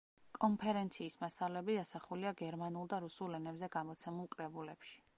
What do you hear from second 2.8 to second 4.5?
და რუსულ ენებზე გამოცემულ